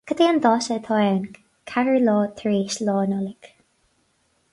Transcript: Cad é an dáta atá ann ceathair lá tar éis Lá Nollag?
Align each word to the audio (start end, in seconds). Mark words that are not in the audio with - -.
Cad 0.07 0.19
é 0.23 0.27
an 0.29 0.41
dáta 0.45 0.73
atá 0.77 0.95
ann 1.09 1.21
ceathair 1.69 1.99
lá 2.07 2.17
tar 2.37 2.51
éis 2.59 2.75
Lá 2.85 2.95
Nollag? 3.11 3.43